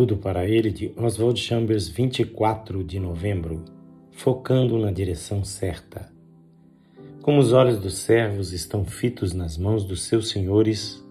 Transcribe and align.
Tudo 0.00 0.16
para 0.16 0.48
ele 0.48 0.70
de 0.70 0.90
Oswald 0.96 1.38
Chambers, 1.38 1.86
24 1.86 2.82
de 2.82 2.98
novembro, 2.98 3.62
focando 4.10 4.78
na 4.78 4.90
direção 4.90 5.44
certa. 5.44 6.10
Como 7.20 7.38
os 7.38 7.52
olhos 7.52 7.78
dos 7.78 7.98
servos 7.98 8.54
estão 8.54 8.82
fitos 8.82 9.34
nas 9.34 9.58
mãos 9.58 9.84
dos 9.84 10.04
seus 10.04 10.30
senhores, 10.30 11.06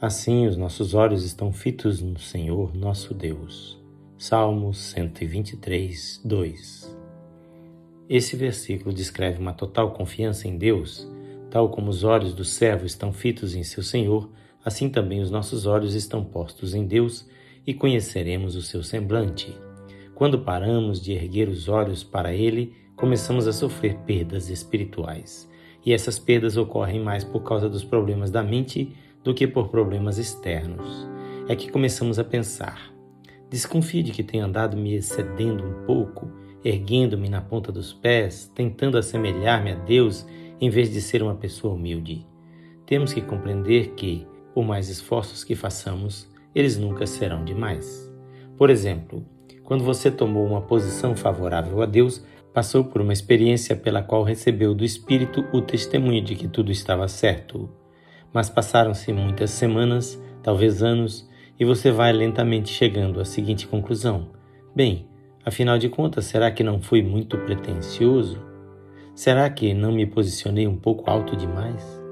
assim 0.00 0.48
os 0.48 0.56
nossos 0.56 0.94
olhos 0.94 1.24
estão 1.24 1.52
fitos 1.52 2.02
no 2.02 2.18
Senhor 2.18 2.74
nosso 2.74 3.14
Deus. 3.14 3.80
Salmos 4.18 4.78
123, 4.78 6.20
2. 6.24 6.96
Esse 8.08 8.34
versículo 8.34 8.92
descreve 8.92 9.38
uma 9.38 9.52
total 9.52 9.92
confiança 9.92 10.48
em 10.48 10.58
Deus, 10.58 11.08
tal 11.52 11.68
como 11.68 11.88
os 11.88 12.02
olhos 12.02 12.34
do 12.34 12.44
servo 12.44 12.84
estão 12.84 13.12
fitos 13.12 13.54
em 13.54 13.62
seu 13.62 13.84
Senhor, 13.84 14.28
assim 14.64 14.88
também 14.88 15.20
os 15.20 15.30
nossos 15.30 15.66
olhos 15.66 15.94
estão 15.94 16.24
postos 16.24 16.74
em 16.74 16.84
Deus 16.84 17.32
e 17.66 17.72
conheceremos 17.72 18.56
o 18.56 18.62
seu 18.62 18.82
semblante. 18.82 19.56
Quando 20.14 20.38
paramos 20.38 21.00
de 21.00 21.12
erguer 21.12 21.48
os 21.48 21.68
olhos 21.68 22.04
para 22.04 22.32
Ele, 22.32 22.72
começamos 22.94 23.46
a 23.46 23.52
sofrer 23.52 23.96
perdas 24.06 24.48
espirituais. 24.48 25.50
E 25.84 25.92
essas 25.92 26.18
perdas 26.18 26.56
ocorrem 26.56 27.00
mais 27.00 27.24
por 27.24 27.42
causa 27.42 27.68
dos 27.68 27.84
problemas 27.84 28.30
da 28.30 28.42
mente 28.42 28.94
do 29.22 29.34
que 29.34 29.46
por 29.46 29.68
problemas 29.68 30.18
externos. 30.18 31.06
É 31.48 31.56
que 31.56 31.70
começamos 31.70 32.18
a 32.18 32.24
pensar: 32.24 32.92
desconfio 33.50 34.02
de 34.02 34.12
que 34.12 34.22
tenho 34.22 34.44
andado 34.44 34.76
me 34.76 34.94
excedendo 34.94 35.64
um 35.64 35.84
pouco, 35.84 36.30
erguendo-me 36.64 37.28
na 37.28 37.40
ponta 37.40 37.70
dos 37.70 37.92
pés, 37.92 38.50
tentando 38.54 38.96
assemelhar-me 38.96 39.72
a 39.72 39.74
Deus 39.74 40.26
em 40.60 40.70
vez 40.70 40.92
de 40.92 41.00
ser 41.00 41.22
uma 41.22 41.34
pessoa 41.34 41.74
humilde. 41.74 42.26
Temos 42.86 43.12
que 43.12 43.20
compreender 43.20 43.94
que, 43.94 44.26
por 44.54 44.64
mais 44.64 44.88
esforços 44.88 45.42
que 45.42 45.54
façamos, 45.54 46.28
eles 46.54 46.78
nunca 46.78 47.06
serão 47.06 47.44
demais. 47.44 48.12
Por 48.56 48.70
exemplo, 48.70 49.24
quando 49.64 49.82
você 49.82 50.10
tomou 50.10 50.46
uma 50.46 50.60
posição 50.60 51.16
favorável 51.16 51.82
a 51.82 51.86
Deus, 51.86 52.24
passou 52.52 52.84
por 52.84 53.00
uma 53.00 53.12
experiência 53.12 53.74
pela 53.74 54.02
qual 54.02 54.22
recebeu 54.22 54.74
do 54.74 54.84
Espírito 54.84 55.44
o 55.52 55.60
testemunho 55.60 56.22
de 56.22 56.36
que 56.36 56.46
tudo 56.46 56.70
estava 56.70 57.08
certo. 57.08 57.68
Mas 58.32 58.48
passaram-se 58.48 59.12
muitas 59.12 59.50
semanas, 59.50 60.20
talvez 60.42 60.82
anos, 60.82 61.28
e 61.58 61.64
você 61.64 61.90
vai 61.90 62.12
lentamente 62.12 62.70
chegando 62.70 63.20
à 63.20 63.24
seguinte 63.24 63.66
conclusão: 63.66 64.28
Bem, 64.74 65.08
afinal 65.44 65.78
de 65.78 65.88
contas, 65.88 66.26
será 66.26 66.50
que 66.50 66.62
não 66.62 66.80
fui 66.80 67.02
muito 67.02 67.38
pretensioso? 67.38 68.38
Será 69.14 69.48
que 69.48 69.72
não 69.72 69.92
me 69.92 70.06
posicionei 70.06 70.66
um 70.66 70.76
pouco 70.76 71.10
alto 71.10 71.36
demais? 71.36 72.02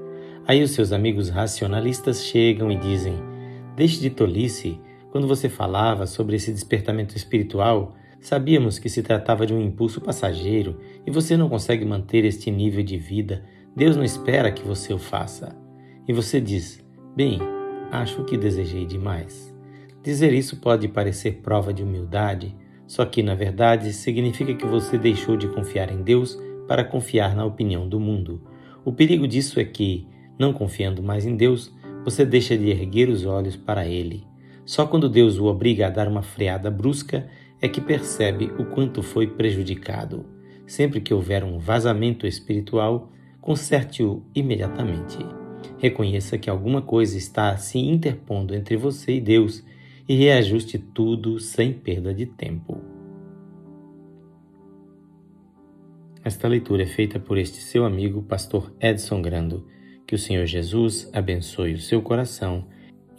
Aí 0.47 0.63
os 0.63 0.71
seus 0.71 0.91
amigos 0.91 1.29
racionalistas 1.29 2.23
chegam 2.23 2.71
e 2.71 2.75
dizem: 2.75 3.15
Deixe 3.75 3.99
de 3.99 4.09
tolice. 4.09 4.79
Quando 5.11 5.27
você 5.27 5.49
falava 5.49 6.05
sobre 6.05 6.35
esse 6.35 6.51
despertamento 6.51 7.15
espiritual, 7.17 7.95
sabíamos 8.19 8.77
que 8.77 8.89
se 8.89 9.01
tratava 9.01 9.45
de 9.45 9.53
um 9.53 9.61
impulso 9.61 9.99
passageiro 9.99 10.79
e 11.05 11.11
você 11.11 11.35
não 11.35 11.49
consegue 11.49 11.85
manter 11.85 12.23
este 12.23 12.51
nível 12.51 12.83
de 12.83 12.97
vida. 12.97 13.43
Deus 13.75 13.95
não 13.95 14.03
espera 14.03 14.51
que 14.51 14.63
você 14.63 14.93
o 14.93 14.99
faça. 14.99 15.55
E 16.07 16.13
você 16.13 16.39
diz: 16.39 16.83
Bem, 17.15 17.39
acho 17.91 18.23
que 18.25 18.37
desejei 18.37 18.85
demais. 18.85 19.53
Dizer 20.03 20.33
isso 20.33 20.57
pode 20.57 20.87
parecer 20.87 21.39
prova 21.41 21.73
de 21.73 21.81
humildade, 21.81 22.55
só 22.85 23.05
que 23.05 23.23
na 23.23 23.33
verdade 23.33 23.93
significa 23.93 24.53
que 24.53 24.65
você 24.65 24.97
deixou 24.97 25.37
de 25.37 25.47
confiar 25.47 25.91
em 25.91 26.03
Deus 26.03 26.37
para 26.67 26.83
confiar 26.83 27.35
na 27.35 27.45
opinião 27.45 27.87
do 27.87 27.99
mundo. 27.99 28.41
O 28.85 28.91
perigo 28.91 29.27
disso 29.27 29.59
é 29.59 29.63
que, 29.63 30.07
não 30.37 30.51
confiando 30.51 31.01
mais 31.01 31.25
em 31.25 31.35
Deus, 31.35 31.73
você 32.03 32.25
deixa 32.25 32.57
de 32.57 32.69
erguer 32.69 33.09
os 33.09 33.25
olhos 33.25 33.55
para 33.55 33.87
ele. 33.87 34.25
Só 34.65 34.85
quando 34.85 35.09
Deus 35.09 35.37
o 35.37 35.45
obriga 35.45 35.87
a 35.87 35.89
dar 35.89 36.07
uma 36.07 36.21
freada 36.21 36.69
brusca 36.69 37.27
é 37.61 37.67
que 37.67 37.81
percebe 37.81 38.51
o 38.57 38.65
quanto 38.65 39.01
foi 39.01 39.27
prejudicado. 39.27 40.25
Sempre 40.65 41.01
que 41.01 41.13
houver 41.13 41.43
um 41.43 41.59
vazamento 41.59 42.25
espiritual, 42.25 43.11
conserte-o 43.39 44.23
imediatamente. 44.33 45.17
Reconheça 45.77 46.37
que 46.37 46.49
alguma 46.49 46.81
coisa 46.81 47.17
está 47.17 47.55
se 47.57 47.77
interpondo 47.77 48.55
entre 48.55 48.77
você 48.77 49.13
e 49.15 49.21
Deus 49.21 49.63
e 50.07 50.15
reajuste 50.15 50.77
tudo 50.77 51.39
sem 51.39 51.73
perda 51.73 52.13
de 52.13 52.25
tempo. 52.25 52.81
Esta 56.23 56.47
leitura 56.47 56.83
é 56.83 56.85
feita 56.85 57.19
por 57.19 57.37
este 57.37 57.57
seu 57.57 57.83
amigo, 57.83 58.23
pastor 58.23 58.73
Edson 58.79 59.21
Grando. 59.21 59.67
Que 60.13 60.15
o 60.15 60.19
Senhor 60.19 60.45
Jesus 60.45 61.09
abençoe 61.11 61.73
o 61.73 61.79
seu 61.79 61.99
coração 61.99 62.67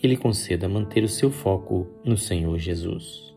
e 0.00 0.06
lhe 0.06 0.16
conceda 0.16 0.68
manter 0.68 1.02
o 1.02 1.08
seu 1.08 1.28
foco 1.28 1.88
no 2.04 2.16
Senhor 2.16 2.56
Jesus. 2.56 3.33